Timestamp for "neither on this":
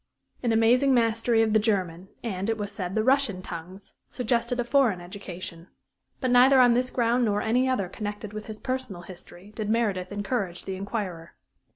6.31-6.89